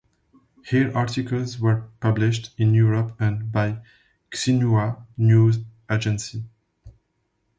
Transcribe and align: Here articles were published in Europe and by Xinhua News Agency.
Here 0.65 0.91
articles 0.97 1.59
were 1.59 1.83
published 1.99 2.55
in 2.57 2.73
Europe 2.73 3.15
and 3.19 3.51
by 3.51 3.83
Xinhua 4.33 5.05
News 5.15 5.59
Agency. 5.91 6.43